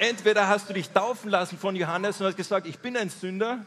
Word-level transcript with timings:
entweder 0.00 0.48
hast 0.48 0.68
du 0.68 0.72
dich 0.72 0.90
taufen 0.90 1.30
lassen 1.30 1.58
von 1.58 1.76
Johannes 1.76 2.20
und 2.20 2.26
hast 2.26 2.36
gesagt, 2.36 2.66
ich 2.66 2.78
bin 2.78 2.96
ein 2.96 3.10
Sünder. 3.10 3.64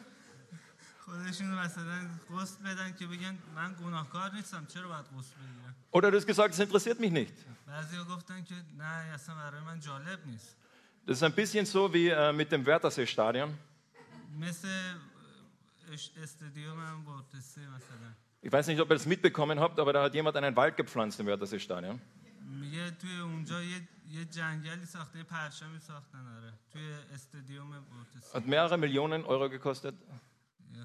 Oder 5.92 6.10
du 6.10 6.18
hast 6.18 6.26
gesagt, 6.26 6.54
es 6.54 6.60
interessiert 6.60 7.00
mich 7.00 7.12
nicht. 7.12 7.34
Das 11.06 11.18
ist 11.18 11.24
ein 11.24 11.34
bisschen 11.34 11.66
so 11.66 11.94
wie 11.94 12.08
äh, 12.08 12.32
mit 12.32 12.52
dem 12.52 12.66
Wörthersee-Stadion. 12.66 13.54
Ich 18.42 18.52
weiß 18.52 18.68
nicht, 18.68 18.80
ob 18.82 18.90
ihr 18.90 18.96
das 18.96 19.06
mitbekommen 19.06 19.60
habt, 19.60 19.80
aber 19.80 19.94
da 19.94 20.04
hat 20.04 20.14
jemand 20.16 20.36
einen 20.38 20.56
Wald 20.56 20.76
gepflanzt 20.78 21.20
im 21.20 21.28
Wörthersee-Stadion. 21.28 22.02
میگه 24.13 24.25
توی 24.25 24.43
اونجا 24.43 24.69
یه, 24.69 24.71
یه 24.71 24.75
جنگلی 24.75 24.87
ساخته 24.87 25.19
یه 25.19 25.25
پرچمی 25.25 25.79
ساختن 25.79 26.37
آره 26.37 26.53
توی 26.73 26.93
استادیوم 27.15 27.81
بورتسه 27.81 28.39
Hat 28.39 28.45
mehrere 28.47 28.77
Millionen 28.77 29.25
Euro 29.25 29.49
gekostet. 29.49 29.95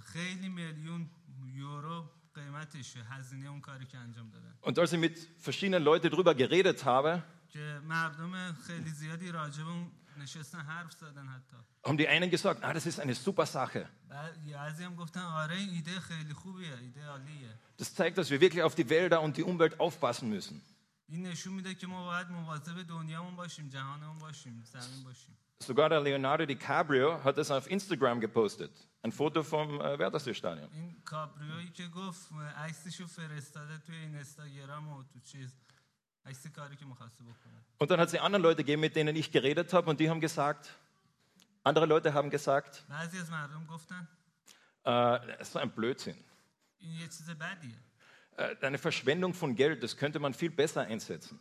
خیلی 0.01 0.49
میلیون 0.49 1.09
یورو 1.53 2.09
قیمتشه 2.33 2.99
هزینه 3.03 3.49
اون 3.49 3.61
کاری 3.61 3.85
که 3.85 3.97
انجام 3.97 4.29
دادن 4.29 4.53
Und 4.61 4.79
als 4.79 4.93
ich 4.93 4.99
mit 4.99 5.17
verschiedenen 5.39 5.83
Leuten 5.83 6.09
darüber 6.09 6.33
geredet 6.35 6.83
habe, 6.85 7.21
که 7.49 7.81
مردم 7.83 8.53
خیلی 8.53 8.89
زیادی 8.89 9.31
راجع 9.31 9.63
به 9.63 9.69
اون 9.69 9.91
نشستن 10.17 10.59
حرف 10.59 10.91
زدن 10.93 11.27
حتی 11.27 11.57
haben 11.85 11.97
die 11.97 12.07
einen 12.07 12.29
gesagt, 12.29 12.63
ah, 12.63 12.73
das 12.73 12.85
ist 12.85 12.99
eine 12.99 13.13
super 13.15 13.45
Sache. 13.45 13.89
بعد 14.09 14.51
بعضی 14.51 14.83
هم 14.83 14.95
گفتن 14.95 15.19
آره 15.21 15.55
این 15.55 15.69
ایده 15.69 15.99
خیلی 15.99 16.33
خوبیه 16.33 16.77
ایده 16.77 17.05
عالیه 17.05 17.49
Das 17.79 17.93
zeigt, 17.95 18.17
dass 18.17 18.29
wir 18.29 18.39
wirklich 18.41 18.63
auf 18.63 18.75
die 18.75 18.89
Wälder 18.89 19.21
und 19.21 19.37
die 19.37 19.43
Umwelt 19.43 19.79
aufpassen 19.79 20.29
müssen. 20.29 20.61
این 21.07 21.25
نشون 21.25 21.53
میده 21.53 21.75
که 21.75 21.87
ما 21.87 22.05
باید 22.05 22.29
مواظب 22.29 22.87
دنیامون 22.87 23.35
باشیم 23.35 23.69
جهانمون 23.69 24.19
باشیم 24.19 24.63
زمین 24.65 25.03
باشیم 25.03 25.37
Sogar 25.63 25.87
der 25.89 26.01
Leonardo 26.01 26.45
DiCaprio 26.45 27.23
hat 27.23 27.37
das 27.37 27.49
auf 27.49 27.71
Instagram 27.71 28.19
gepostet. 28.19 28.71
Ein 29.01 29.13
Foto 29.13 29.43
vom 29.43 29.79
äh, 29.79 29.97
Wörthersee-Stadion. 29.97 30.69
این 30.73 31.01
کابریویی 31.05 31.69
که 31.69 31.87
گفت 31.87 32.31
عکسشو 32.57 33.07
فرستاده 33.07 33.77
توی 33.77 33.95
این 33.95 34.15
اینستاگرام 34.15 34.87
و 34.87 35.03
تو 35.03 35.19
چیز 35.19 35.55
عکس 36.25 36.47
کاری 36.47 36.75
که 36.75 36.85
میخواسته 36.85 37.23
بکنه 37.23 37.63
Und 37.79 37.91
dann 37.91 37.99
hat 37.99 38.07
es 38.07 38.11
die 38.11 38.19
anderen 38.19 38.43
Leute 38.43 38.63
gegeben, 38.63 38.81
mit 38.81 38.95
denen 38.95 39.15
ich 39.15 39.31
geredet 39.31 39.73
habe, 39.73 39.89
und 39.89 39.99
die 39.99 40.09
haben 40.09 40.21
gesagt, 40.21 40.69
andere 41.63 41.85
Leute 41.85 42.13
haben 42.13 42.29
gesagt, 42.29 42.83
بعضی 42.89 43.17
از 43.17 43.31
مردم 43.31 43.65
گفتن 43.65 44.07
äh, 44.83 45.27
das 45.27 45.41
ist 45.41 45.53
so 45.53 45.59
ein 45.59 45.71
Blödsinn. 45.71 46.17
Äh, 48.38 48.54
eine 48.64 48.78
Verschwendung 48.78 49.34
von 49.34 49.56
Geld, 49.56 49.82
das 49.82 49.96
könnte 49.96 50.20
man 50.20 50.32
viel 50.32 50.50
besser 50.50 50.82
einsetzen. 50.82 51.40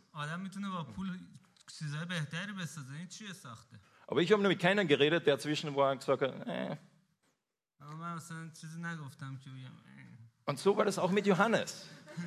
Aber 4.08 4.20
ich 4.20 4.32
habe 4.32 4.42
nämlich 4.42 4.58
keinen 4.58 4.88
geredet, 4.88 5.24
der 5.26 5.38
zwischen 5.38 5.76
war 5.76 5.92
und 5.92 5.98
gesagt 5.98 6.22
hat, 6.22 6.46
äh. 6.48 6.76
Und 10.44 10.58
so 10.58 10.76
war 10.76 10.84
das 10.84 10.98
auch 10.98 11.12
mit 11.12 11.24
Johannes. 11.26 11.86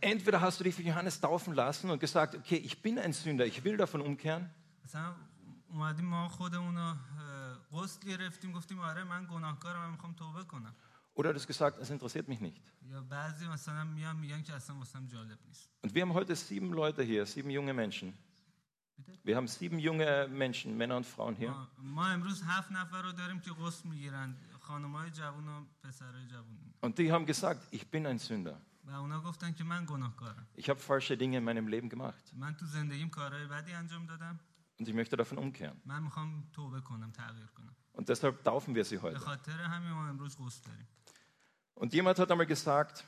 Entweder 0.00 0.40
hast 0.40 0.60
du 0.60 0.64
dich 0.64 0.74
für 0.74 0.82
Johannes 0.82 1.18
taufen 1.18 1.54
lassen 1.54 1.88
und 1.88 1.98
gesagt, 1.98 2.34
okay, 2.34 2.56
ich 2.56 2.82
bin 2.82 2.98
ein 2.98 3.14
Sünder, 3.14 3.46
ich 3.46 3.64
will 3.64 3.78
davon 3.78 4.02
umkehren. 4.02 4.50
Oder 11.14 11.32
du 11.32 11.38
hast 11.38 11.46
gesagt, 11.46 11.78
es 11.78 11.90
interessiert 11.90 12.26
mich 12.28 12.40
nicht. 12.40 12.60
Und 15.82 15.94
wir 15.94 16.02
haben 16.02 16.14
heute 16.14 16.34
sieben 16.34 16.72
Leute 16.72 17.02
hier, 17.02 17.26
sieben 17.26 17.50
junge 17.50 17.74
Menschen. 17.74 18.14
Wir 19.24 19.36
haben 19.36 19.46
sieben 19.48 19.78
junge 19.78 20.26
Menschen, 20.28 20.76
Männer 20.76 20.96
und 20.96 21.06
Frauen 21.06 21.34
hier. 21.36 21.50
Und 26.80 26.98
die 26.98 27.10
haben 27.12 27.26
gesagt, 27.26 27.66
ich 27.70 27.88
bin 27.90 28.06
ein 28.06 28.18
Sünder. 28.18 28.60
Ich 30.56 30.68
habe 30.68 30.80
falsche 30.80 31.16
Dinge 31.16 31.38
in 31.38 31.44
meinem 31.44 31.68
Leben 31.68 31.88
gemacht. 31.88 32.32
Und 34.78 34.88
ich 34.88 34.94
möchte 34.94 35.16
davon 35.16 35.38
umkehren. 35.38 35.80
Und 37.92 38.08
deshalb 38.08 38.42
taufen 38.42 38.74
wir 38.74 38.84
sie 38.84 38.98
heute. 38.98 39.20
Und 41.74 41.92
jemand 41.94 42.18
hat 42.18 42.30
einmal 42.30 42.46
gesagt, 42.46 43.04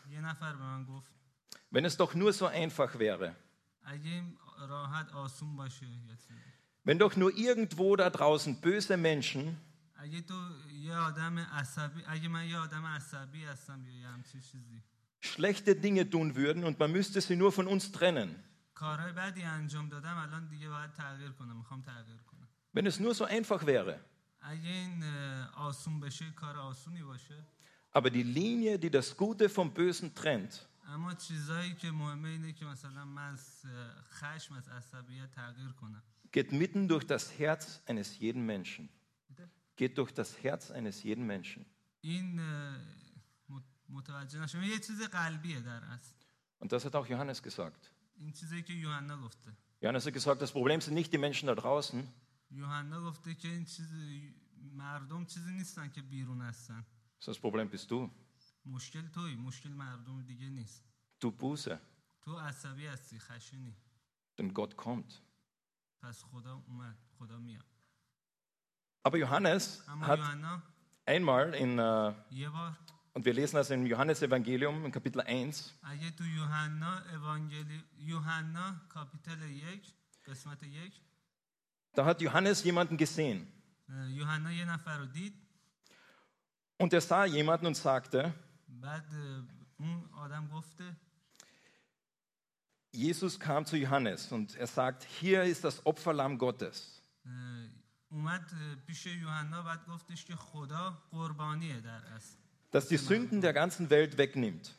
wenn 1.71 1.85
es 1.85 1.97
doch 1.97 2.15
nur 2.15 2.33
so 2.33 2.47
einfach 2.47 2.99
wäre, 2.99 3.37
wenn 6.85 6.99
doch 6.99 7.17
nur 7.17 7.33
irgendwo 7.37 7.97
da 7.97 8.11
draußen 8.11 8.61
böse 8.61 8.97
Menschen 8.97 9.59
schlechte 15.21 15.75
Dinge 15.75 16.09
tun 16.09 16.35
würden 16.37 16.65
und 16.65 16.79
man 16.79 16.93
müsste 16.93 17.21
sie 17.21 17.37
nur 17.37 17.51
von 17.53 17.67
uns 17.67 17.91
trennen. 17.93 18.43
Wenn 22.73 22.87
es 22.87 22.99
nur 23.01 23.15
so 23.15 23.25
einfach 23.25 23.65
wäre. 23.67 24.01
اگه 27.94 28.06
این 28.06 28.10
اه، 28.10 28.10
آسون 28.10 28.10
بشه 28.10 28.10
کار 28.10 28.10
آسونی 28.10 28.10
باشه 28.10 28.10
aber 28.10 28.10
die 28.10 28.24
Linie, 28.24 28.78
die 28.80 28.92
das 28.92 29.18
Gute 29.18 29.50
vom 29.50 29.74
Bösen 29.74 30.14
trennt, 30.16 30.66
اما 30.88 31.14
چیزایی 31.14 31.74
که 31.76 31.92
مهمه 31.92 32.30
اینه 32.30 32.54
که 32.54 32.66
مثلا 32.66 33.06
من 33.06 33.32
از 33.34 33.62
اه، 33.66 34.02
خشم 34.04 34.54
از 34.54 34.70
عصبیت 34.70 35.32
تغییر 35.32 35.72
کنم 35.72 36.04
geht 36.38 36.52
mitten 36.52 36.88
durch 36.88 37.06
das 37.08 37.40
Herz 37.40 37.82
eines 37.88 38.20
jeden 38.20 38.46
Menschen. 38.46 38.90
Geht 39.78 39.98
durch 39.98 40.12
das 40.14 40.44
Herz 40.44 40.72
eines 40.72 41.04
jeden 41.04 41.26
Menschen. 41.28 41.66
این 42.02 42.40
اه، 42.40 42.78
مت- 43.50 43.90
متوجه 43.90 44.40
نشم 44.40 44.62
یه 44.64 44.80
چیز 44.80 45.02
قلبیه 45.02 45.60
در 45.62 45.84
اصل 45.84 46.14
Und 46.62 46.72
das 46.74 46.86
hat 46.86 46.96
auch 46.96 47.08
Johannes 47.08 47.42
gesagt. 47.44 47.90
این 48.18 48.32
چیزی 48.32 48.62
که 48.64 48.74
یوحنا 48.74 49.18
گفته 49.22 49.58
Johannes 49.82 50.06
hat 50.06 50.14
gesagt, 50.14 50.42
das 50.42 50.52
Problem 50.52 50.82
sind 50.82 50.94
nicht 50.94 51.14
die 51.14 51.18
Menschen 51.18 51.48
da 51.48 51.56
draußen, 51.56 52.04
یوحنا 52.52 53.02
گفته 53.02 53.36
که 53.36 53.48
این 53.48 53.66
چیز 53.66 53.94
مردم 54.74 55.26
چیزی 55.26 55.52
نیستن 55.54 55.90
که 55.90 56.02
بیرون 56.02 56.42
هستن 56.42 56.86
sondern 57.24 57.36
das 57.36 57.40
Problem 57.42 57.70
bist 57.70 57.90
du. 57.92 58.10
مشکل 58.66 59.08
توی 59.08 59.36
مشکل 59.36 59.70
مردم 59.70 60.22
دیگه 60.24 60.50
نیست 60.50 60.84
Du 61.26 61.28
Buße, 61.32 61.78
تو 62.22 62.40
عصبی 62.40 62.88
هستی 62.88 63.20
خشنی 63.20 63.76
denn 64.42 64.54
Gott 64.54 64.76
kommt. 64.78 65.14
پس 66.02 66.24
خدا 66.24 66.64
اومد 66.68 66.98
خدا 67.20 67.38
میاد 67.40 67.66
Aber 69.08 69.18
Johannes 69.18 69.90
اما 69.90 70.08
hat 70.08 70.18
یوحنا 70.20 70.62
einmal 71.10 71.54
in, 71.54 71.80
äh, 71.80 72.14
یه 72.34 72.50
بار 72.50 72.78
und 73.16 73.26
wir 73.26 73.34
lesen 73.34 73.56
das 73.56 73.70
im 73.72 73.86
Johannesevangelium 73.86 74.86
in 74.86 74.92
Kapitel 74.92 75.22
1, 75.22 75.74
اگه 75.84 76.12
تو 76.12 76.24
یوحنا 76.26 77.00
اوانگلی 77.14 77.84
یوحنا 77.98 78.76
کاپیتل 78.90 79.42
یک 79.52 79.94
قسمت 80.28 80.64
یک 80.64 80.94
da 81.98 82.06
hat 82.06 82.22
Johannes 82.22 82.64
jemanden 82.64 82.98
gesehen. 82.98 83.48
اه، 83.90 84.12
یوحنا 84.12 84.52
یه 84.54 84.66
نفر 84.66 84.98
رو 84.98 85.06
دید 85.06 85.34
und 86.79 86.93
er 86.93 87.01
sah 87.01 87.25
jemanden 87.25 87.67
und 87.67 87.77
sagte, 87.77 88.35
Jesus 92.93 93.39
kam 93.41 93.65
zu 93.65 93.77
Johannes 93.77 94.31
und 94.33 94.57
er 94.57 94.67
sagt, 94.67 95.05
hier 95.05 95.43
ist 95.45 95.65
das 95.65 95.85
Opferlamm 95.85 96.39
Gottes. 96.39 97.03
Das 102.71 102.89
die 102.89 102.97
Sünden 102.97 103.41
der 103.41 103.53
ganzen 103.53 103.91
Welt 103.91 104.17
wegnimmt. 104.17 104.77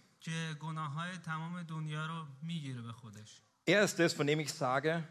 Er 3.66 3.84
ist 3.84 4.00
es, 4.00 4.14
von 4.14 4.28
dem 4.28 4.40
ich 4.40 4.54
sage, 4.54 5.04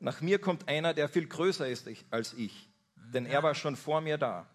nach 0.00 0.20
mir 0.20 0.38
kommt 0.38 0.68
einer, 0.68 0.94
der 0.94 1.08
viel 1.08 1.26
größer 1.26 1.68
ist 1.68 1.88
als 2.10 2.32
ich, 2.34 2.68
denn 3.12 3.26
er 3.26 3.42
war 3.42 3.54
schon 3.54 3.76
vor 3.76 4.00
mir 4.00 4.18
da. 4.18 4.46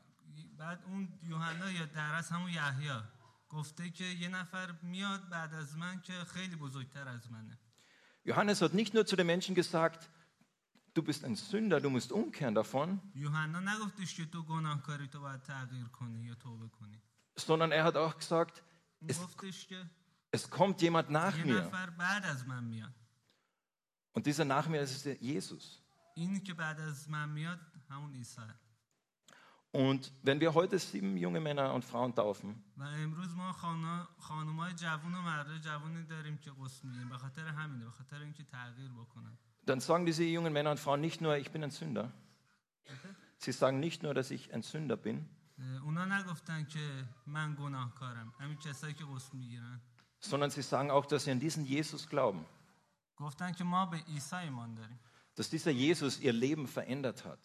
بعد 0.58 0.84
اون 0.84 1.18
یوحنا 1.22 1.70
یا 1.70 1.86
در 1.86 2.14
اصل 2.14 2.34
همون 2.34 2.50
یحیی 2.50 3.00
گفته 3.48 3.90
که 3.90 4.04
یه 4.04 4.28
نفر 4.28 4.72
میاد 4.82 5.28
بعد 5.28 5.54
از 5.54 5.76
من 5.76 6.00
که 6.00 6.12
خیلی 6.12 6.56
بزرگتر 6.56 7.08
از 7.08 7.32
منه 7.32 7.58
Johannes 8.26 8.60
hat 8.62 8.72
nicht 8.72 8.94
nur 8.94 9.06
zu 9.06 9.16
den 9.16 9.26
Menschen 9.26 9.54
gesagt, 9.54 10.08
du 10.94 11.02
bist 11.02 11.24
ein 11.24 11.36
Sünder, 11.36 11.80
du 11.80 11.90
musst 11.90 12.12
umkehren 12.12 12.54
davon, 12.54 13.00
یوحنا 13.14 13.60
نگفتش 13.60 14.14
که 14.14 14.24
تو 14.24 14.42
گناهکاری 14.42 15.08
تو 15.08 15.20
باید 15.20 15.42
تغییر 15.42 15.88
کنی 15.88 16.20
یا 16.24 16.34
توبه 16.34 16.68
کنی 16.68 17.02
sondern 17.40 17.72
er 17.72 17.84
hat 17.84 17.96
auch 17.96 18.18
gesagt, 18.18 18.62
اون 19.00 19.10
es, 19.10 19.18
گفتش 19.18 19.66
که 19.66 19.90
es 20.36 20.50
kommt 20.50 20.82
jemand 20.82 21.10
nach 21.10 21.36
یه 21.36 21.44
mir. 21.44 21.60
نفر 21.60 21.90
بعد 21.90 22.26
از 22.26 22.48
من 22.48 22.64
میاد 22.64 22.94
Und 24.16 24.26
dieser 24.26 24.44
nach 24.44 24.68
mir 24.68 24.80
ist 24.82 25.04
Jesus. 25.20 25.82
Und 29.71 30.11
wenn 30.23 30.39
wir 30.39 30.53
heute 30.55 30.79
sieben 30.79 31.15
junge 31.17 31.39
Männer 31.39 31.73
und 31.73 31.85
Frauen 31.85 32.15
taufen, 32.15 32.63
dann 39.65 39.79
sagen 39.79 40.05
diese 40.05 40.23
jungen 40.23 40.53
Männer 40.53 40.71
und 40.71 40.79
Frauen 40.79 41.01
nicht 41.01 41.21
nur, 41.21 41.37
ich 41.37 41.51
bin 41.51 41.63
ein 41.63 41.69
Sünder. 41.69 42.11
Sie 43.37 43.51
sagen 43.51 43.79
nicht 43.79 44.01
nur, 44.01 44.15
dass 44.15 44.31
ich 44.31 44.51
ein 44.53 44.63
Sünder 44.63 44.97
bin, 44.97 45.29
sondern 50.19 50.49
sie 50.49 50.61
sagen 50.63 50.89
auch, 50.89 51.05
dass 51.05 51.25
sie 51.25 51.31
an 51.31 51.39
diesen 51.39 51.63
Jesus 51.65 52.07
glauben. 52.09 52.45
Dass 55.35 55.49
dieser 55.49 55.71
Jesus 55.71 56.19
ihr 56.19 56.33
Leben 56.33 56.67
verändert 56.67 57.23
hat. 57.23 57.39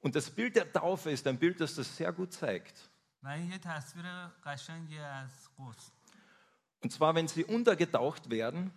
Und 0.00 0.14
das 0.14 0.30
Bild 0.30 0.54
der 0.56 0.72
Taufe 0.72 1.10
ist 1.10 1.26
ein 1.26 1.38
Bild, 1.38 1.60
das 1.60 1.74
das 1.74 1.96
sehr 1.96 2.12
gut 2.12 2.32
zeigt. 2.32 2.90
Und 6.80 6.92
zwar, 6.92 7.14
wenn 7.14 7.26
sie 7.26 7.44
untergetaucht 7.44 8.28
werden, 8.30 8.72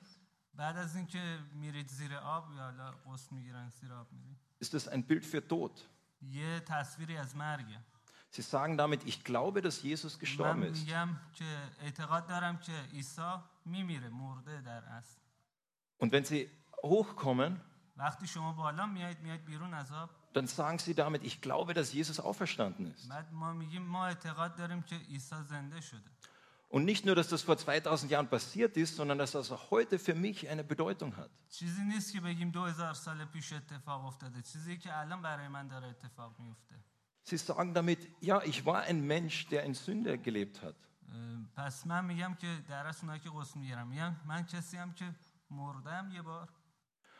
ist 4.59 4.73
das 4.73 4.87
ein 4.87 5.03
Bild 5.05 5.25
für 5.25 5.47
Tod. 5.47 5.87
Sie 8.31 8.41
sagen 8.41 8.77
damit, 8.77 9.03
ich 9.05 9.23
glaube, 9.23 9.61
dass 9.61 9.81
Jesus 9.81 10.17
gestorben 10.19 10.63
ist. 10.63 10.87
Und 15.97 16.11
wenn 16.11 16.23
sie 16.25 16.49
hochkommen, 16.83 17.59
وقتی 17.99 18.26
شما 18.26 18.52
بالا 18.52 18.87
میایید 18.87 19.20
میایید 19.20 19.44
بیرون 19.44 19.75
از 19.75 19.93
آب 19.93 20.11
dann 20.34 20.49
sagen 20.49 20.78
sie 20.78 20.94
damit, 20.94 21.22
ich 21.22 21.40
glaube, 21.40 21.75
dass 21.75 21.93
Jesus 21.93 22.19
auferstanden 22.20 22.87
ist. 22.87 23.08
بعد 23.08 23.32
ما 23.32 23.52
میگیم 23.52 23.82
ما 23.82 24.06
اعتقاد 24.06 24.56
داریم 24.56 24.82
که 24.82 24.96
عیسی 24.96 25.43
زنده 25.49 25.81
شده 25.81 26.11
Und 26.70 26.84
nicht 26.84 27.06
nur, 27.06 27.14
dass 27.14 27.28
das 27.28 27.43
vor 27.43 27.56
2000 27.56 28.11
Jahren 28.11 28.28
passiert 28.28 28.76
ist, 28.76 28.96
sondern 28.96 29.16
dass 29.16 29.31
das 29.31 29.52
auch 29.52 29.70
heute 29.70 29.96
für 29.96 30.14
mich 30.14 30.49
eine 30.49 30.64
Bedeutung 30.64 31.16
hat. 31.16 31.31
چیزی 31.49 31.82
نیست 31.82 32.12
که 32.12 32.20
بگیم 32.20 32.50
دو 32.50 32.64
هزار 32.64 32.94
سال 32.94 33.25
پیش 33.25 33.52
اتفاق 33.52 34.05
افتاده 34.05 34.43
چیزی 34.43 34.78
که 34.78 34.99
الان 34.99 35.22
برای 35.22 35.49
من 35.49 35.69
داره 35.69 35.87
اتفاق 35.87 36.38
میفته 36.38 36.75
Sie 37.26 37.38
sagen 37.38 37.72
damit, 37.72 38.00
ja, 38.20 38.43
ich 38.43 38.66
war 38.66 38.81
ein 38.82 39.06
Mensch, 39.06 39.49
der 39.49 39.64
in 39.64 39.75
Sünde 39.75 40.19
gelebt 40.19 40.62
hat. 40.62 40.76
پس 41.56 41.87
من 41.87 42.05
میگم 42.05 42.34
که 42.34 42.64
در 42.69 42.87
اصل 42.87 43.00
اونایی 43.00 43.20
که 43.20 43.31
غسل 43.31 43.61
میگیرم 43.61 43.87
میگم 43.87 44.16
من 44.26 44.46
کسی 44.46 44.76
هم 44.76 44.93
که 44.93 45.14
مردم 45.50 46.11
یه 46.12 46.22
بار 46.22 46.49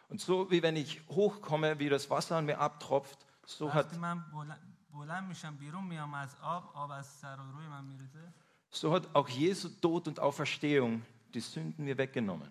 Und 0.09 0.21
so 0.21 0.51
wie 0.51 0.63
wenn 0.63 0.77
ich 0.77 1.03
hochkomme, 1.09 1.79
wie 1.79 1.89
das 1.89 2.09
Wasser 2.11 2.37
an 2.37 2.47
mir 2.47 2.59
abtropft, 2.61 3.19
so 3.47 3.73
hat, 3.73 3.87
وقتی 3.87 3.97
من 3.99 4.21
بلند, 4.33 4.61
بلند 4.93 5.29
میشم 5.29 5.57
بیرون 5.57 5.85
میام 5.85 6.15
از 6.15 6.37
آب 6.43 6.71
آب 6.75 6.91
از 6.91 7.07
سر 7.07 7.41
و 7.41 7.53
روی 7.53 7.67
من 7.67 7.85
میریزه 7.85 8.33
so 8.73 8.93
hat 8.93 9.15
auch 9.15 9.29
Jesu 9.29 9.69
Tod 9.81 10.09
und 10.09 10.19
Auferstehung 10.21 11.03
die 11.35 11.41
Sünden 11.41 11.85
mir 11.85 11.97
weggenommen. 11.99 12.51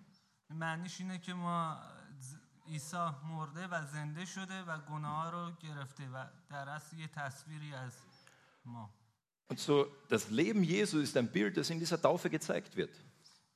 این 0.49 0.59
معنیش 0.59 0.99
اینه 1.01 1.19
که 1.19 1.33
ما 1.33 1.77
ز- 2.19 2.35
عیسی 2.67 3.09
مرده 3.27 3.67
و 3.67 3.85
زنده 3.85 4.25
شده 4.25 4.63
و 4.63 4.79
گناه 4.79 5.31
رو 5.31 5.51
گرفته 5.51 6.09
و 6.09 6.25
در 6.49 6.69
اصل 6.69 6.97
یه 6.97 7.07
تصویری 7.07 7.73
از 7.73 7.93
ما 8.65 8.89
Und 9.49 9.59
so 9.59 9.85
das 10.09 10.29
Leben 10.29 10.63
Jesu 10.63 10.99
ist 10.99 11.15
ein 11.17 11.27
Bild, 11.31 11.57
das 11.57 11.69
in 11.69 11.79
dieser 11.79 12.01
Taufe 12.01 12.29
gezeigt 12.29 12.75
wird. 12.75 12.93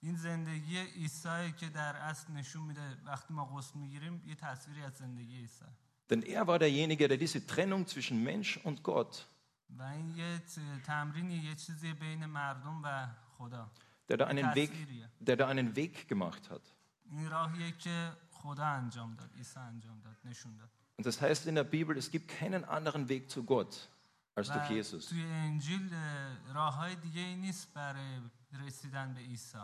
این 0.01 0.15
زندگی 0.15 0.77
عیسی 0.77 1.51
که 1.57 1.69
در 1.69 1.95
اصل 1.95 2.33
نشون 2.33 2.63
میده 2.63 2.97
وقتی 3.05 3.33
ما 3.33 3.45
غسل 3.45 3.79
میگیریم 3.79 4.23
یه 4.25 4.35
تصویری 4.35 4.81
از 4.83 4.93
زندگی 4.93 5.37
عیسی 5.37 5.65
Denn 6.09 6.21
er 6.23 6.47
war 6.47 6.57
derjenige, 6.59 7.07
der 7.09 7.17
diese 7.17 7.45
Trennung 7.45 7.85
zwischen 7.85 8.23
Mensch 8.23 8.57
und 8.63 8.81
Gott, 8.83 9.25
و 9.69 9.81
این 9.83 10.09
یه 10.17 10.39
ت- 10.39 10.81
تمرینی 10.85 11.33
یه 11.35 11.55
چیزی 11.55 11.93
بین 11.93 12.25
مردم 12.25 12.81
و 12.83 13.07
خدا 13.37 13.71
der 14.11 14.17
da 14.17 14.25
einen 14.27 14.53
Weg, 14.55 14.69
تصویریه 14.69 15.09
der 15.27 15.35
da 15.37 15.47
einen 15.47 15.75
Weg 15.75 16.07
gemacht 16.07 16.49
hat. 16.49 16.61
این 17.11 17.29
راهیه 17.29 17.71
که 17.71 18.11
خدا 18.31 18.65
انجام 18.65 19.15
داد 19.15 19.33
عیسی 19.37 19.59
انجام 19.59 19.99
داد 20.01 20.17
نشون 20.25 20.55
داد 20.57 20.69
Und 20.99 21.05
das 21.05 21.21
heißt 21.21 21.45
in 21.47 21.55
der 21.55 21.63
Bibel, 21.63 21.97
es 21.97 22.09
gibt 22.11 22.27
keinen 22.39 22.63
anderen 22.65 23.07
Weg 23.09 23.29
zu 23.29 23.43
Gott 23.43 23.89
als 24.35 24.47
durch 24.49 24.69
و 24.69 24.73
Jesus. 24.73 25.09
توی 25.09 25.23
انجیل 25.23 25.93
راه 26.53 26.75
های 26.75 26.95
دیگه 26.95 27.21
ای 27.21 27.35
نیست 27.35 27.73
برای 27.73 28.19
رسیدن 28.53 29.13
به 29.13 29.19
عیسی 29.19 29.57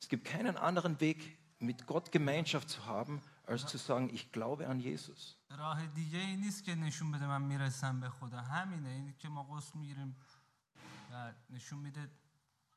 Es 0.00 0.08
gibt 0.08 0.24
keinen 0.26 0.56
anderen 0.56 1.00
Weg, 1.00 1.38
mit 1.60 1.86
Gott 1.86 2.12
Gemeinschaft 2.12 2.68
zu 2.68 2.84
haben, 2.86 3.22
als 3.46 3.66
zu 3.66 3.78
sagen, 3.78 4.10
ich 4.12 4.32
glaube 4.32 4.68
an 4.68 4.80
Jesus. 4.80 5.36
راه 5.50 5.86
دیگه 5.86 6.18
ای 6.18 6.36
نیست 6.36 6.64
که 6.64 6.74
نشون 6.74 7.12
بده 7.12 7.26
من 7.26 7.42
میرسم 7.42 8.00
به 8.00 8.08
خدا 8.08 8.40
همینه 8.40 8.88
اینی 8.88 9.12
که 9.12 9.28
ما 9.28 9.42
غسل 9.44 9.78
میگیریم 9.78 10.16
و 11.12 11.32
نشون 11.50 11.78
میده 11.78 12.10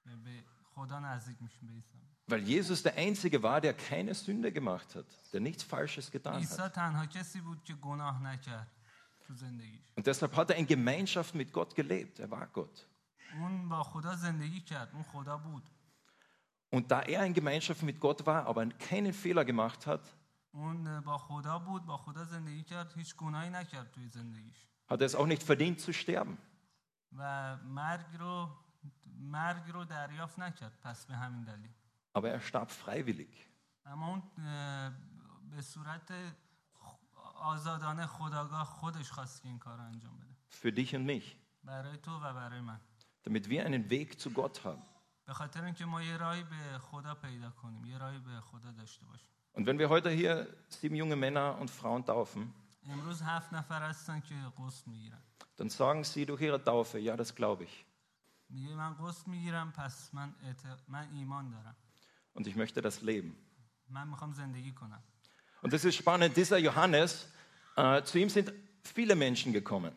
به 0.06 0.44
خدا 0.76 1.00
نزدیک 1.00 1.42
میشیم 1.42 1.68
به 1.68 1.74
عیسی 1.74 1.98
Weil 2.30 2.44
Jesus 2.44 2.84
der 2.84 2.96
Einzige 2.98 3.42
war, 3.42 3.62
der 3.62 3.74
keine 3.74 4.14
Sünde 4.14 4.52
gemacht 4.52 4.96
hat, 4.96 5.06
der 5.34 5.40
nichts 5.40 5.64
Falsches 5.64 6.12
getan 6.12 6.36
عیسی 6.36 6.62
hat. 6.62 6.74
تنها 6.74 7.06
کسی 7.06 7.42
بود 7.42 7.64
که 7.64 7.74
گناه 7.74 8.24
نکرد 8.24 8.72
تو 9.28 9.34
زندگیش 9.34 9.82
Und 9.98 10.08
deshalb 10.08 10.36
hat 10.36 10.50
er 10.50 10.56
in 10.58 10.68
Gemeinschaft 10.68 11.36
mit 11.36 11.52
Gott 11.52 11.76
gelebt. 11.76 12.20
Er 12.20 12.30
war 12.32 12.48
Gott. 12.48 12.86
اون 13.34 13.70
با 13.70 13.84
خدا 13.84 14.16
زندگی 14.16 14.62
کرد 14.62 14.94
اون 14.94 15.04
خدا 15.04 15.38
بود 15.38 15.70
und 16.73 16.91
da 16.91 17.03
er 17.03 17.25
in 17.27 17.35
Gemeinschaft 17.35 17.83
mit 17.83 18.01
Gott 18.01 18.25
war, 18.25 18.47
aber 18.47 18.67
keinen 18.67 19.13
Fehler 19.13 19.45
gemacht 19.45 19.87
hat, 19.87 20.01
hat 24.89 25.01
er 25.01 25.07
es 25.07 25.15
auch 25.15 25.27
nicht 25.27 25.43
verdient 25.43 25.81
zu 25.81 25.93
sterben. 25.93 26.39
Aber 32.15 32.31
er 32.31 32.41
starb 32.41 32.71
freiwillig. 32.71 33.29
Für 40.49 40.73
dich 40.73 40.95
und 40.95 41.05
mich. 41.05 41.39
Damit 43.25 43.49
wir 43.49 43.65
einen 43.65 43.89
Weg 43.91 44.19
zu 44.19 44.31
Gott 44.31 44.65
haben. 44.65 44.83
به 45.26 45.34
خاطر 45.34 45.64
اینکه 45.66 45.86
ما 45.86 46.04
یه 46.04 46.18
راهی 46.18 46.44
به 46.44 46.78
خدا 46.80 47.16
پیدا 47.16 47.50
کنیم 47.52 47.86
یه 47.86 47.98
راهی 47.98 48.20
به 48.20 48.40
خدا 48.42 48.72
داشته 48.72 49.06
باشیم 49.06 49.30
Und 49.58 49.66
wenn 49.66 49.80
wir 49.80 49.90
heute 49.90 50.10
hier 50.12 50.48
sieben 50.70 50.96
junge 50.96 51.16
Männer 51.16 51.58
und 51.60 51.70
Frauen 51.72 52.06
taufen, 52.06 52.54
امروز 52.90 53.22
هفت 53.22 53.54
نفر 53.54 53.90
هستن 53.90 54.20
که 54.20 54.36
غسل 54.58 54.92
میگیرن 54.92 55.22
dann 55.60 55.70
sagen 55.70 56.04
sie 56.04 56.26
durch 56.26 56.42
ihre 56.42 56.64
Taufe, 56.64 57.00
ja, 57.00 57.16
das 57.18 57.36
glaube 57.36 57.64
ich. 57.64 57.86
میگه 58.50 58.76
من 58.76 58.94
غسل 58.94 59.32
میگیرم 59.32 59.72
پس 59.72 60.14
من, 60.14 60.34
اعت- 60.44 60.90
من 60.90 61.08
ایمان 61.12 61.50
دارم 61.50 61.76
Und 62.38 62.48
ich 62.48 62.56
möchte 62.56 62.82
das 62.82 63.02
leben. 63.02 63.36
من 63.90 64.08
میخوام 64.08 64.34
زندگی 64.34 64.72
کنم 64.74 65.04
Und 65.64 65.74
das 65.74 65.84
ist 65.86 65.96
spannend, 65.96 66.36
dieser 66.38 66.58
Johannes, 66.60 67.28
äh, 67.78 68.04
zu 68.04 68.18
ihm 68.20 68.30
sind 68.30 68.54
viele 68.84 69.16
Menschen 69.16 69.54
gekommen. 69.54 69.92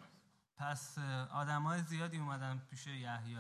پس 0.57 0.99
آدم 1.33 1.63
های 1.63 1.83
زیادی 1.83 2.19
اومدن 2.19 2.63
پیش 2.71 2.87
یحیی 2.87 3.37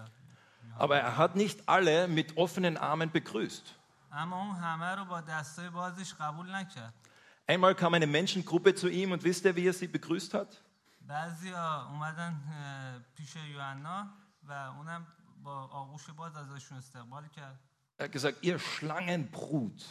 Aber 0.77 0.97
er 0.97 1.17
hat 1.17 1.35
nicht 1.35 1.67
alle 1.67 2.07
mit 2.07 2.37
offenen 2.37 2.77
Armen 2.77 3.11
begrüßt. 3.11 3.75
Einmal 7.47 7.75
kam 7.75 7.93
eine 7.93 8.07
Menschengruppe 8.07 8.73
zu 8.73 8.89
ihm 8.89 9.11
und 9.11 9.23
wisst 9.23 9.45
ihr, 9.45 9.55
wie 9.55 9.67
er 9.67 9.73
sie 9.73 9.87
begrüßt 9.87 10.33
hat? 10.33 10.61
Er 17.97 18.05
hat 18.05 18.11
gesagt, 18.11 18.37
ihr 18.41 18.57
Schlangenbrut. 18.57 19.85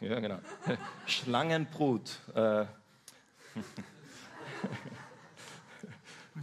Ja, 0.00 0.20
genau. 0.20 0.38
Schlangenbrut. 1.06 2.20
Äh. 2.34 2.66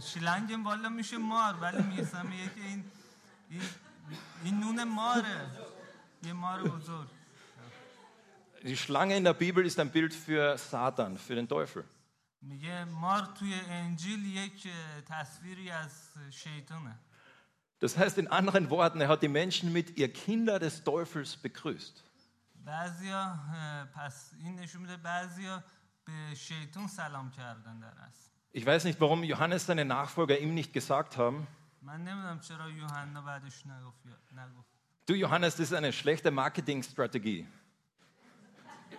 شلنگم 0.01 0.65
والا 0.65 0.89
میشه 0.89 1.17
مار 1.17 1.53
ولی 1.53 1.83
میرسم 1.83 2.25
میگه 2.25 2.45
که 2.55 2.61
این 2.61 2.83
این, 3.49 3.61
این 4.43 4.59
نون 4.59 4.83
ماره 4.83 5.51
یه 6.23 6.33
مار 6.33 6.63
بزرگ 6.63 7.07
die 8.63 8.75
Schlange 8.75 9.15
in 9.15 9.23
der 9.23 9.33
Bibel 9.33 9.65
ist 9.65 9.79
ein 9.79 9.91
Bild 9.91 10.13
für 10.13 10.57
Satan, 10.57 11.17
für 11.17 11.35
den 11.35 11.47
Teufel. 11.47 11.83
میگه 12.41 12.85
مار 12.85 13.25
توی 13.25 13.53
انجیل 13.53 14.25
یک 14.25 14.67
اه، 14.67 15.01
تصویری 15.01 15.71
از 15.71 16.13
شیطانه 16.31 16.99
Das 17.79 17.95
heißt 17.95 18.17
in 18.17 18.27
anderen 18.27 18.71
Worten, 18.71 19.01
er 19.01 19.07
hat 19.07 19.21
die 19.21 19.27
Menschen 19.27 19.71
mit 19.71 19.97
ihr 19.99 20.11
Kinder 20.11 20.59
des 20.59 20.83
Teufels 20.83 21.37
begrüßt. 21.37 22.03
بعضیا 22.65 23.21
اه، 23.21 23.85
پس 23.85 24.31
این 24.39 24.59
نشون 24.59 24.81
میده 24.81 24.97
بعضیا 24.97 25.63
به 26.05 26.35
شیطان 26.35 26.87
سلام 26.87 27.31
کردن 27.31 27.79
در 27.79 27.93
اصل 27.99 28.29
Ich 28.54 28.66
weiß 28.66 28.84
nicht, 28.84 29.00
warum 29.00 29.24
Johannes 29.24 29.64
seine 29.64 29.86
Nachfolger 29.86 30.38
ihm 30.38 30.52
nicht 30.52 30.74
gesagt 30.74 31.16
haben. 31.16 31.46
Du 35.06 35.14
Johannes, 35.14 35.56
das 35.56 35.68
ist 35.68 35.72
eine 35.72 35.90
schlechte 35.90 36.30
Marketingstrategie. 36.30 37.46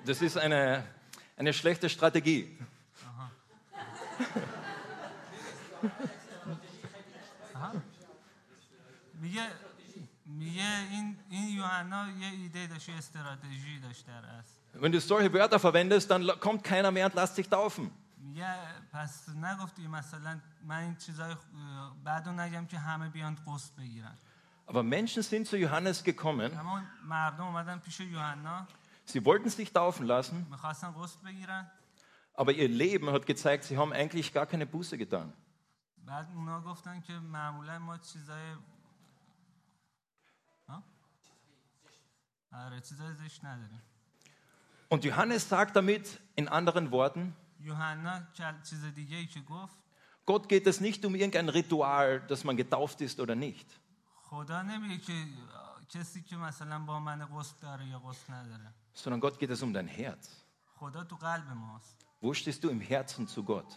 Das 0.06 0.24
ist 0.24 0.38
eine, 0.38 0.84
eine 1.38 1.54
schlechte 1.54 1.88
Strategie. 1.88 2.58
Wenn 14.74 14.92
du 14.92 15.00
solche 15.00 15.32
Wörter 15.32 15.60
verwendest, 15.60 16.10
dann 16.10 16.28
kommt 16.40 16.64
keiner 16.64 16.90
mehr 16.90 17.06
und 17.06 17.14
lässt 17.14 17.36
sich 17.36 17.48
taufen. 17.48 17.92
میگه 18.33 18.55
پس 18.93 19.29
نگفتی 19.29 19.87
مثلا 19.87 20.41
من 20.65 20.83
این 20.83 20.97
چیزای 20.97 21.37
بعدو 22.05 22.33
نگم 22.33 22.67
که 22.67 22.79
همه 22.79 23.09
بیان 23.09 23.37
قسط 23.47 23.75
بگیرن 23.75 24.15
Aber 24.71 24.83
Menschen 24.83 25.23
sind 25.23 25.47
zu 25.47 25.57
Johannes 25.57 26.05
gekommen, 26.05 26.53
اما 26.59 26.83
مردم 27.05 27.45
اومدن 27.45 27.79
پیش 27.79 28.01
یوحنا 28.01 28.67
sie 29.07 29.25
wollten 29.25 29.51
sich 29.51 29.73
taufen 29.73 30.07
lassen, 30.07 30.47
میخواستن 30.51 30.93
قسط 30.93 31.23
بگیرن 31.25 31.67
aber 32.35 32.53
ihr 32.53 32.69
Leben 32.69 33.11
hat 33.11 33.27
gezeigt, 33.27 33.65
sie 33.65 33.77
haben 33.77 33.93
eigentlich 33.93 34.33
gar 34.33 34.47
keine 34.47 34.67
Buße 34.67 34.99
getan. 34.99 35.33
بعد 36.07 36.29
اونا 36.35 36.61
گفتن 36.61 37.01
که 37.01 37.13
معمولا 37.13 37.79
ما 37.79 37.99
چیزای 37.99 38.55
ها؟ 40.69 40.83
آره 42.53 42.81
چیزای 42.81 43.15
زشت 43.15 43.45
نداریم 43.45 43.83
Und 44.91 45.05
Johannes 45.05 45.49
sagt 45.49 45.77
damit 45.77 46.19
in 46.35 46.49
anderen 46.49 46.91
Worten, 46.91 47.37
یوحنا 47.63 48.21
کل- 48.37 48.63
چیز 48.63 48.85
دیگه 48.85 49.17
ای 49.17 49.27
که 49.27 49.41
گفت 49.41 49.77
Gott 50.31 50.47
geht 50.49 50.67
es 50.67 50.81
nicht 50.81 51.05
um 51.07 51.15
irgendein 51.15 51.49
Ritual, 51.49 52.21
dass 52.31 52.45
man 52.45 52.57
getauft 52.57 53.01
ist 53.01 53.19
oder 53.21 53.35
nicht, 53.35 53.67
خدا 54.23 54.63
نمیگه 54.63 54.99
که 54.99 55.13
آه، 55.55 55.85
کسی 55.89 56.23
که 56.23 56.37
مثلا 56.37 56.79
با 56.79 57.01
من 57.01 57.27
قسط 57.39 57.61
داره 57.61 57.87
یا 57.87 57.99
قسط 57.99 58.31
نداره 58.31 58.75
sondern 58.95 59.21
Gott 59.21 59.39
geht 59.41 59.51
es 59.51 59.63
um 59.63 59.73
dein 59.73 59.89
Herz. 59.89 60.29
خدا 60.77 61.05
تو 61.05 61.17
قلب 61.17 61.49
ماست 61.51 62.05
Wo 62.23 62.35
stehst 62.35 62.65
du 62.65 62.69
im 62.71 62.81
Herzen 62.81 63.27
zu 63.29 63.43
Gott? 63.45 63.75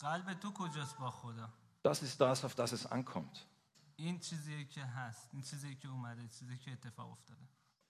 قلب 0.00 0.32
تو 0.34 0.50
کجاست 0.52 0.98
با 0.98 1.10
خدا 1.10 1.48
Das 1.88 2.02
ist 2.02 2.20
das, 2.20 2.44
auf 2.44 2.54
das 2.54 2.72
es 2.72 2.86
ankommt. 2.86 3.46
این 3.96 4.18
چیزی 4.18 4.64
که 4.66 4.84
هست 4.84 5.28
این 5.32 5.42
چیزی 5.42 5.74
که 5.76 5.88
اومده 5.88 6.28
چیزی 6.28 6.58
که 6.58 6.72
اتفاق 6.72 7.10
افتاده 7.12 7.45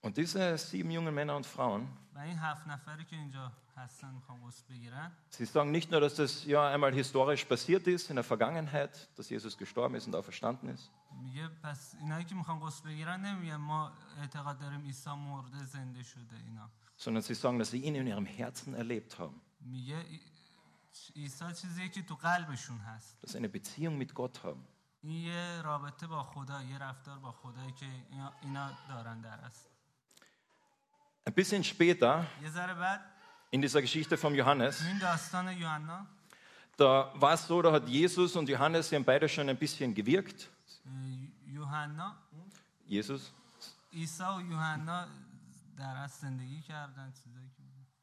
Und 0.06 0.16
diese 0.16 0.58
sieben 0.58 0.90
jungen 0.90 1.14
Männer 1.14 1.36
und 1.36 1.46
Frauen, 1.46 1.88
و 2.14 2.18
این 2.18 2.38
هفت 2.38 2.66
نفری 2.68 3.04
که 3.04 3.16
اینجا 3.16 3.52
هستن 3.76 4.10
میخوان 4.14 4.40
قسط 4.46 4.66
بگیرن 4.66 5.12
sie 5.30 5.46
sagen 5.46 5.70
nicht 5.70 5.90
nur, 5.90 6.00
dass 6.00 6.14
das 6.16 6.44
ja 6.44 6.68
einmal 6.74 6.92
historisch 6.92 7.44
passiert 7.44 7.86
ist 7.86 8.10
in 8.10 8.16
der 8.16 8.24
Vergangenheit, 8.24 9.08
dass 9.16 9.30
Jesus 9.30 9.56
gestorben 9.56 9.94
ist 9.94 10.06
und 10.06 10.14
auferstanden 10.16 10.68
ist, 10.68 10.90
میگه 11.22 11.48
پس 11.48 11.94
اینایی 12.00 12.24
که 12.24 12.34
میخوان 12.34 12.60
قسط 12.60 12.82
بگیرن 12.84 13.20
نمیگن 13.26 13.56
ما 13.56 13.92
اعتقاد 14.20 14.58
داریم 14.58 14.80
عیسی 14.82 15.10
مرده 15.10 15.64
زنده 15.64 16.02
شده 16.02 16.36
اینا 16.36 16.70
sondern 16.98 17.22
sie 17.22 17.34
sagen, 17.34 17.58
dass 17.58 17.70
sie 17.70 17.78
ihn 17.82 17.94
in 17.94 18.06
ihrem 18.06 18.26
Herzen 18.26 18.74
erlebt 18.74 19.18
haben, 19.18 19.40
میگه 19.60 19.96
ای- 19.96 20.20
عیسی 21.16 21.44
چیزیه 21.54 21.88
که 21.88 22.02
تو 22.02 22.14
قلبشون 22.14 22.78
هست 22.78 23.16
dass 23.26 23.30
sie 23.32 23.38
eine 23.38 23.48
Beziehung 23.48 23.98
mit 23.98 24.14
Gott 24.14 24.42
haben. 24.44 24.66
این 25.02 25.12
یه 25.24 25.62
رابطه 25.62 26.06
با 26.06 26.22
خدا 26.22 26.62
یه 26.62 26.78
رفتار 26.78 27.18
با 27.18 27.32
خدایی 27.32 27.72
که 27.72 27.86
اینا- 28.10 28.32
اینا 28.42 28.70
دارن 28.88 29.20
در 29.20 29.38
اصل 29.44 29.68
ein 31.27 31.33
bisschen 31.33 31.61
später, 31.61 32.25
in 33.51 33.61
dieser 33.61 33.81
Geschichte 33.81 34.15
vom 34.15 34.33
Johannes, 34.33 34.81
da 36.77 37.11
war 37.15 37.33
es 37.33 37.45
so, 37.45 37.61
da 37.61 37.73
hat 37.73 37.85
Jesus 37.89 38.33
und 38.37 38.47
Johannes, 38.47 38.87
sie 38.87 38.95
haben 38.95 39.03
beide 39.03 39.27
schon 39.27 39.49
ein 39.49 39.57
bisschen 39.57 39.93
gewirkt. 39.93 40.49
Jesus. 42.85 43.33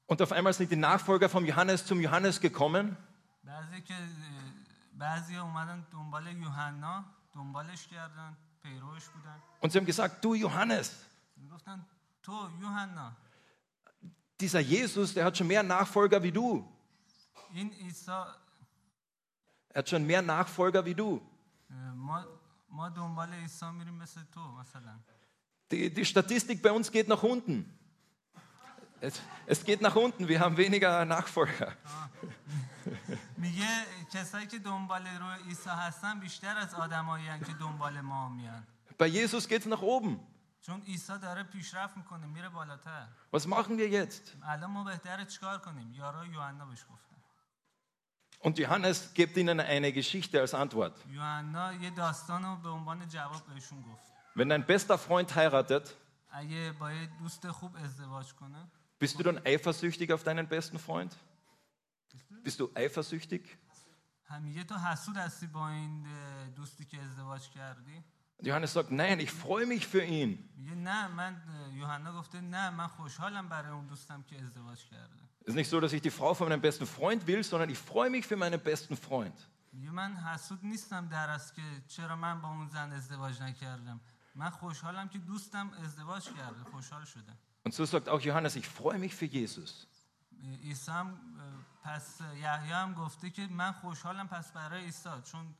Und 0.06 0.20
auf 0.20 0.32
einmal 0.32 0.52
sind 0.52 0.70
die 0.70 0.76
Nachfolger 0.76 1.30
vom 1.30 1.46
Johannes 1.46 1.86
zum 1.86 2.02
Johannes 2.02 2.38
gekommen. 2.38 2.94
Und 9.60 9.72
sie 9.72 9.78
haben 9.78 9.86
gesagt, 9.86 10.22
du 10.22 10.34
Johannes. 10.34 11.06
Dieser 14.40 14.60
Jesus, 14.60 15.14
der 15.14 15.24
hat 15.26 15.36
schon 15.36 15.46
mehr 15.46 15.62
Nachfolger 15.62 16.22
wie 16.22 16.32
du. 16.32 16.66
Er 19.68 19.78
hat 19.78 19.88
schon 19.88 20.06
mehr 20.06 20.22
Nachfolger 20.22 20.84
wie 20.84 20.94
du. 20.94 21.20
Die, 25.70 25.92
die 25.92 26.04
Statistik 26.04 26.62
bei 26.62 26.72
uns 26.72 26.90
geht 26.90 27.08
nach 27.08 27.22
unten. 27.22 27.78
Es, 29.00 29.20
es 29.46 29.64
geht 29.64 29.80
nach 29.82 29.94
unten, 29.94 30.26
wir 30.28 30.40
haben 30.40 30.56
weniger 30.56 31.04
Nachfolger. 31.04 31.76
Bei 38.96 39.06
Jesus 39.06 39.46
geht 39.46 39.60
es 39.60 39.66
nach 39.66 39.82
oben. 39.82 40.20
چون 40.63 40.81
عیسی 40.81 41.17
داره 41.17 41.43
پیشرفت 41.43 41.97
میکنه 41.97 42.25
میره 42.25 42.49
بالاتر 42.49 43.07
Was 43.35 43.39
machen 43.45 43.77
wir 43.77 43.89
jetzt? 43.91 44.37
الان 44.43 44.71
ما 44.71 44.83
بهتره 44.83 45.25
چیکار 45.25 45.57
کنیم 45.57 45.93
یارا 45.93 46.25
یوحنا 46.25 46.65
بهش 46.65 46.85
گفتن 46.89 47.15
Und 48.41 48.57
Johannes 48.57 49.13
gibt 49.13 49.35
ihnen 49.37 49.59
eine 49.59 49.91
Geschichte 49.91 50.39
als 50.41 50.53
Antwort. 50.53 51.07
یوحنا 51.07 51.73
یه 51.73 51.89
داستان 51.89 52.43
رو 52.43 52.55
به 52.55 52.69
عنوان 52.69 53.07
جواب 53.07 53.45
بهشون 53.47 53.81
گفت 53.81 54.09
Wenn 54.37 54.49
dein 54.49 54.65
bester 54.65 54.97
Freund 54.97 55.35
heiratet, 55.35 55.89
اگه 56.29 56.71
با 56.79 56.91
یه 56.91 57.05
دوست 57.19 57.51
خوب 57.51 57.75
ازدواج 57.75 58.33
کنه 58.33 58.67
bist 59.03 59.15
du 59.19 59.23
dann 59.23 59.39
eifersüchtig 59.45 60.11
auf 60.13 60.23
deinen 60.23 60.47
besten 60.49 60.77
Freund? 60.79 61.11
Bist 62.45 62.59
du 62.59 62.69
eifersüchtig? 62.75 63.41
هم 64.25 64.41
میگه 64.41 64.63
تو 64.63 64.75
حسود 64.75 65.17
هستی 65.17 65.47
با 65.47 65.69
این 65.69 66.07
اه، 66.07 66.49
دوستی 66.49 66.85
که 66.85 67.01
ازدواج 67.01 67.49
کردی 67.49 67.97
Und 67.97 68.12
Johannes 68.43 68.71
sagt, 68.73 68.89
nein, 68.91 69.19
ich 69.19 69.31
freue 69.31 69.65
mich 69.65 69.85
für 69.87 70.03
ihn. 70.03 70.49
میگه 70.57 70.75
نه 70.75 71.07
من 71.07 71.33
اه، 71.47 71.73
یوحنا 71.73 72.13
گفته 72.19 72.41
نه 72.41 72.69
من 72.69 72.87
خوشحالم 72.87 73.49
برای 73.49 73.71
اون 73.71 73.87
دوستم 73.87 74.23
که 74.23 74.41
ازدواج 74.41 74.85
کرده 74.85 75.29
Es 75.45 75.49
ist 75.51 75.55
nicht 75.55 75.69
so, 75.69 75.79
dass 75.79 75.93
ich 75.93 76.01
die 76.01 76.11
Frau 76.11 76.33
von 76.33 76.47
meinem 76.49 76.61
besten 76.61 76.85
Freund 76.85 77.25
will, 77.27 77.43
sondern 77.43 77.69
ich 77.69 77.77
freue 77.79 78.09
mich 78.09 78.25
für 78.27 78.37
meinen 78.37 78.59
besten 78.59 78.95
Freund. 78.97 79.33
میگه 79.73 79.91
من 79.91 80.15
حسود 80.17 80.59
نیستم 80.65 81.07
در 81.07 81.29
از 81.29 81.53
که 81.53 81.61
چرا 81.87 82.15
من 82.15 82.41
با 82.41 82.49
اون 82.49 82.67
زن 82.69 82.91
ازدواج 82.93 83.41
نکردم 83.41 83.99
من 84.35 84.49
خوشحالم 84.49 85.09
که 85.09 85.17
دوستم 85.19 85.69
ازدواج 85.83 86.23
کرده 86.23 86.63
خوشحال 86.71 87.05
شده 87.05 87.33
Und 87.67 87.73
so 87.73 87.85
sagt 87.85 88.07
auch 88.09 88.21
Johannes, 88.21 88.55
ich 88.55 88.67
freue 88.67 88.97
mich 88.99 89.13
für 89.15 89.25
Jesus. 89.25 89.87
عیسی 90.63 90.91
هم 90.91 91.07
اه، 91.07 91.15
پس 91.83 92.21
یحیی 92.21 92.71
هم 92.71 92.93
گفته 92.93 93.29
که 93.29 93.47
من 93.47 93.71
خوشحالم 93.71 94.27
پس 94.27 94.51
برای 94.51 94.83
عیسی 94.83 95.09
چون 95.23 95.55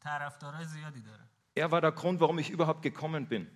طرفدارای 0.00 0.64
زیادی 0.64 1.02
داره 1.02 1.24
Er 1.54 1.70
war 1.70 1.80
der 1.80 1.92
Grund, 1.92 2.20
warum 2.20 2.38
ich 2.38 2.50
überhaupt 2.50 2.82
gekommen 2.82 3.28
bin. 3.28 3.50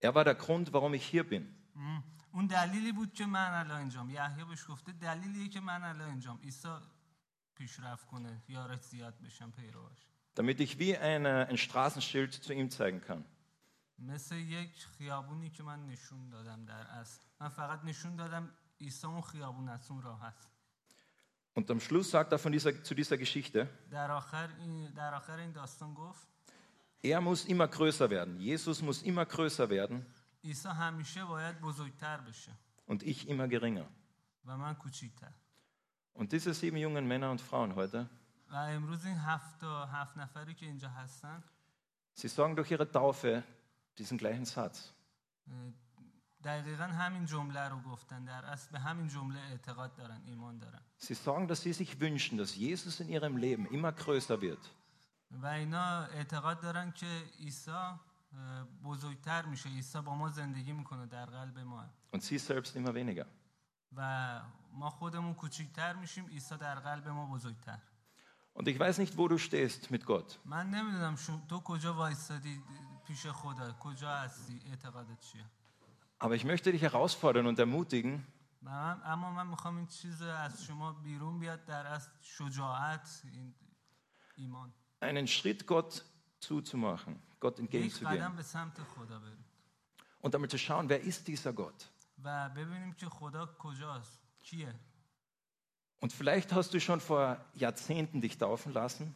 Er 0.00 0.14
war 0.14 0.24
der 0.24 0.34
Grund, 0.34 0.72
warum 0.72 0.94
ich 0.94 1.04
hier 1.06 1.24
bin. 1.28 1.54
ام. 1.76 2.02
اون 2.32 2.46
دلیلی 2.46 2.92
بود 2.92 3.12
که 3.12 3.26
من 3.26 3.54
الان 3.54 3.78
اینجام 3.78 4.10
یحیی 4.10 4.44
بهش 4.44 4.64
گفته 4.68 4.92
دلیلیه 4.92 5.48
که 5.48 5.60
من 5.60 5.82
الان 5.84 6.08
اینجام 6.08 6.38
عیسی 6.42 6.68
پیشرفت 7.54 8.06
کنه 8.06 8.42
یارش 8.48 8.80
زیاد 8.80 9.20
بشن 9.20 9.50
پیرواش 9.50 9.98
Damit 10.34 10.60
ich 10.60 10.78
wie 10.78 10.96
eine, 10.96 11.48
ein 11.48 11.58
Straßenschild 11.58 12.32
zu 12.32 12.52
ihm 12.52 12.70
zeigen 12.70 13.00
kann. 13.00 13.24
مثل 13.98 14.34
یک 14.34 14.86
خیابونی 14.98 15.50
که 15.50 15.62
من 15.62 15.86
نشون 15.86 16.28
دادم 16.28 16.64
در 16.64 16.86
اصل 16.86 17.22
من 17.40 17.48
فقط 17.48 17.84
نشون 17.84 18.16
دادم 18.16 18.50
عیسی 18.80 19.06
اون 19.06 19.20
خیابون 19.22 19.68
است 19.68 19.90
اون 19.90 20.02
راه 20.02 20.20
هست 20.20 20.48
Und 21.54 21.70
am 21.72 21.80
Schluss 21.80 22.10
sagt 22.12 22.30
er 22.30 22.38
von 22.38 22.52
dieser, 22.52 22.84
zu 22.84 22.94
dieser 22.94 23.16
Geschichte, 23.16 23.68
در 23.90 24.10
آخر 24.10 24.48
این 24.58 24.90
در 24.94 25.14
آخر 25.14 25.36
این 25.36 25.52
داستان 25.52 25.94
گفت 25.94 26.28
er 27.03 27.19
muss 27.19 27.43
immer 27.45 27.67
größer 27.67 28.09
werden. 28.09 28.39
Jesus 28.39 28.81
muss 28.81 29.01
immer 29.01 29.25
größer 29.25 29.69
werden. 29.69 30.05
Und 32.85 33.03
ich 33.03 33.27
immer 33.27 33.47
geringer. 33.49 33.85
Und 36.13 36.31
diese 36.31 36.53
sieben 36.53 36.77
jungen 36.77 37.05
Männer 37.05 37.29
und 37.29 37.41
Frauen 37.41 37.75
heute, 37.75 38.09
sie 42.13 42.27
sagen 42.29 42.55
durch 42.55 42.71
ihre 42.71 42.89
Taufe 42.89 43.43
diesen 43.97 44.17
gleichen 44.17 44.45
Satz. 44.45 44.93
Sie 50.97 51.13
sagen, 51.15 51.47
dass 51.47 51.61
sie 51.61 51.73
sich 51.73 51.99
wünschen, 51.99 52.37
dass 52.37 52.55
Jesus 52.55 52.99
in 52.99 53.09
ihrem 53.09 53.37
Leben 53.37 53.65
immer 53.67 53.91
größer 53.91 54.39
wird. 54.39 54.59
و 55.41 55.45
اینا 55.45 56.03
اعتقاد 56.03 56.59
دارن 56.61 56.91
که 56.91 57.23
عیسی 57.39 57.71
بزرگتر 58.83 59.45
میشه. 59.45 59.69
عیسی 59.69 60.01
با 60.01 60.15
ما 60.15 60.29
زندگی 60.29 60.73
می‌کنه 60.73 61.05
در 61.05 61.25
قلب 61.25 61.59
ما. 61.59 61.83
Und 62.15 62.19
sie 62.19 62.39
selbst 62.39 62.75
immer 62.75 62.93
weniger. 62.93 63.25
و 63.95 64.41
ما 64.73 64.89
خودمون 64.89 65.33
کوچیکتر 65.33 65.93
میشیم 65.93 66.25
عیسی 66.25 66.57
در 66.57 66.79
قلب 66.79 67.07
ما 67.07 67.25
بزرگتر. 67.25 67.79
Und 68.55 68.67
ich 68.67 68.79
weiß 68.79 68.97
nicht, 68.99 69.17
wo 69.17 69.27
du 69.27 69.37
stehst 69.37 69.91
mit 69.91 70.05
Gott. 70.05 70.39
من 70.45 70.69
نمی‌دونم 70.69 71.15
تو 71.49 71.59
کجا 71.59 71.93
وایستادی 71.93 72.63
پیش 73.07 73.27
خدا؟ 73.27 73.73
کجا 73.73 74.15
هستی؟ 74.17 74.61
اعتقادت 74.65 75.19
چیه؟ 75.19 75.45
Aber 76.19 76.35
ich 76.35 76.45
möchte 76.45 76.71
dich 76.71 76.81
herausfordern 76.81 77.47
und 77.47 77.59
ermutigen, 77.59 78.23
من 78.61 79.01
اما 79.03 79.31
من 79.31 79.47
می‌خوام 79.47 79.77
این 79.77 79.87
چیز 79.87 80.21
از 80.21 80.63
شما 80.63 80.93
بیرون 80.93 81.39
بیاد 81.39 81.65
در 81.65 81.87
از 81.87 82.09
شجاعت 82.21 83.21
این 83.33 83.53
ایمان. 84.37 84.73
einen 85.03 85.27
Schritt 85.27 85.67
Gott 85.67 86.03
zuzumachen, 86.39 87.21
Gott 87.39 87.59
entgegenzugehen. 87.59 88.21
Und 90.21 90.33
damit 90.33 90.51
zu 90.51 90.57
schauen, 90.57 90.89
wer 90.89 91.01
ist 91.01 91.27
dieser 91.27 91.53
Gott? 91.53 91.91
Und 95.99 96.11
vielleicht 96.13 96.51
hast 96.53 96.73
du 96.73 96.79
schon 96.79 96.99
vor 96.99 97.43
Jahrzehnten 97.53 98.21
dich 98.21 98.37
taufen 98.37 98.73
lassen. 98.73 99.13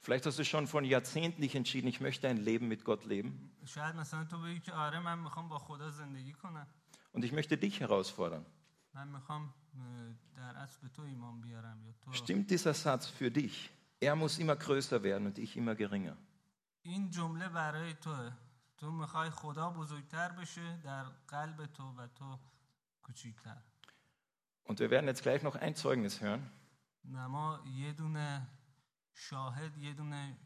Vielleicht 0.00 0.24
hast 0.26 0.38
du 0.38 0.44
schon 0.44 0.66
vor 0.66 0.82
Jahrzehnten 0.82 1.42
dich 1.42 1.54
entschieden, 1.54 1.88
ich 1.88 2.00
möchte 2.00 2.28
ein 2.28 2.38
Leben 2.38 2.68
mit 2.68 2.84
Gott 2.84 3.04
leben. 3.04 3.50
Und 7.12 7.24
ich 7.24 7.32
möchte 7.32 7.58
dich 7.58 7.80
herausfordern. 7.80 8.46
من 8.93 9.07
میخوام 9.07 9.53
در 10.35 10.57
اصل 10.57 10.81
به 10.81 10.89
تو 10.89 11.01
ایمان 11.01 11.41
بیارم 11.41 11.83
یا 11.85 11.93
تو 12.01 12.13
Stimmt 12.13 12.49
dieser 12.49 12.73
Satz 12.73 13.07
für 13.07 13.31
dich? 13.31 13.69
Er 13.99 14.15
muss 14.15 14.37
immer 14.39 14.55
größer 14.55 15.03
werden 15.03 15.27
und 15.27 15.37
ich 15.37 15.57
immer 15.57 15.75
geringer. 15.75 16.17
این 16.81 17.09
جمله 17.09 17.49
برای 17.49 17.93
توه 17.93 18.31
تو 18.77 18.91
میخوای 18.91 19.29
خدا 19.29 19.69
بزرگتر 19.69 20.31
بشه 20.31 20.77
در 20.83 21.03
قلب 21.03 21.65
تو 21.65 21.83
و 21.83 22.07
تو 22.07 22.39
کوچیکتر 23.03 23.57
Und 24.65 24.79
wir 24.79 24.89
werden 24.89 25.07
jetzt 25.07 25.23
gleich 25.23 25.43
noch 25.43 25.55
ein 25.55 25.75
Zeugnis 25.75 26.21
hören. 26.21 26.51
نه 27.05 27.27
ما 27.27 27.59
یه 27.65 27.93
دونه 27.93 28.47
شاهد 29.13 29.77
یه 29.77 29.93
دونه 29.93 30.37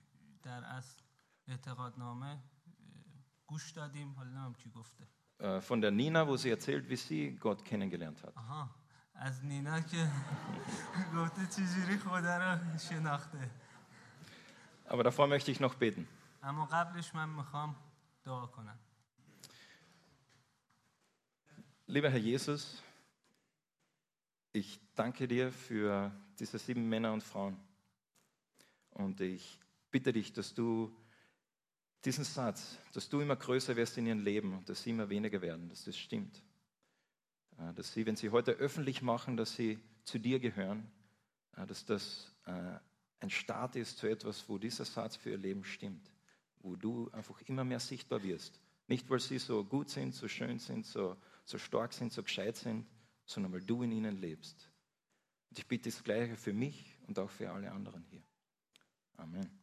در 0.43 0.63
اصل 0.63 1.01
اعتقادنامه 1.47 2.27
اه، 2.27 2.39
گوش 3.47 3.71
دادیم 3.71 4.13
حالا 4.13 4.29
نمیم 4.29 4.53
کی 4.53 4.69
گفته 4.69 5.07
äh, 5.41 5.61
Von 5.61 5.81
der 5.81 5.91
Nina, 5.91 6.27
wo 6.27 6.35
sie 6.37 6.49
erzählt, 6.49 6.89
wie 6.89 6.95
sie 6.95 7.35
Gott 7.39 7.63
kennengelernt 7.65 8.23
hat. 8.23 8.33
آها 8.37 8.69
از 9.19 9.45
نینا 9.45 9.81
که 9.81 10.11
گفته 11.15 11.45
چجوری 11.45 11.97
خدا 11.97 12.37
رو 12.37 12.77
شناخته 12.77 13.49
Aber 14.89 15.03
davor 15.03 15.27
möchte 15.27 15.51
ich 15.51 15.59
noch 15.59 15.75
beten. 15.75 16.07
اما 16.43 16.65
قبلش 16.65 17.15
من 17.15 17.29
میخوام 17.29 17.75
دعا 18.23 18.45
کنم 18.47 18.77
Lieber 21.89 22.09
Herr 22.09 22.19
Jesus, 22.19 22.83
ich 24.51 24.79
danke 24.95 25.27
dir 25.27 25.51
für 25.51 26.11
diese 26.37 26.59
sieben 26.59 26.89
Männer 26.89 27.13
und 27.13 27.23
Frauen. 27.23 27.57
Und 28.91 29.21
ich 29.21 29.59
bitte 29.89 30.11
dich, 30.11 30.33
dass 30.33 30.53
du 30.53 30.91
diesen 32.04 32.24
Satz, 32.24 32.78
dass 32.92 33.08
du 33.08 33.20
immer 33.20 33.36
größer 33.36 33.76
wirst 33.76 33.96
in 33.98 34.06
ihrem 34.06 34.20
Leben 34.20 34.54
und 34.54 34.68
dass 34.68 34.82
sie 34.82 34.90
immer 34.90 35.08
weniger 35.08 35.40
werden, 35.40 35.68
dass 35.68 35.84
das 35.84 35.96
stimmt. 35.96 36.42
Äh, 37.58 37.72
Dass 37.74 37.92
sie, 37.92 38.06
wenn 38.06 38.16
sie 38.16 38.30
heute 38.30 38.52
öffentlich 38.52 39.02
machen, 39.02 39.36
dass 39.36 39.54
sie 39.54 39.78
zu 40.04 40.18
dir 40.18 40.40
gehören, 40.40 40.90
äh, 41.56 41.66
dass 41.66 41.84
das 41.84 42.34
äh, 42.46 42.78
ein 43.20 43.30
Start 43.30 43.76
ist 43.76 43.98
zu 43.98 44.08
etwas, 44.08 44.48
wo 44.48 44.58
dieser 44.58 44.84
Satz 44.84 45.16
für 45.16 45.30
ihr 45.30 45.38
Leben 45.38 45.64
stimmt, 45.64 46.10
wo 46.60 46.74
du 46.76 47.10
einfach 47.12 47.40
immer 47.42 47.64
mehr 47.64 47.80
sichtbar 47.80 48.22
wirst. 48.22 48.60
Nicht, 48.88 49.08
weil 49.10 49.20
sie 49.20 49.38
so 49.38 49.64
gut 49.64 49.90
sind, 49.90 50.14
so 50.14 50.26
schön 50.26 50.58
sind, 50.58 50.86
so, 50.86 51.16
so 51.44 51.58
stark 51.58 51.92
sind, 51.92 52.12
so 52.12 52.22
gescheit 52.22 52.56
sind, 52.56 52.86
sondern 53.24 53.52
weil 53.52 53.62
du 53.62 53.82
in 53.82 53.92
ihnen 53.92 54.16
lebst. 54.16 54.68
Und 55.50 55.58
ich 55.58 55.66
bitte 55.66 55.90
das 55.90 56.02
Gleiche 56.02 56.36
für 56.36 56.52
mich 56.52 56.98
und 57.06 57.18
auch 57.18 57.30
für 57.30 57.50
alle 57.50 57.70
anderen 57.70 58.04
hier. 58.10 58.22
Amen. 59.16 59.61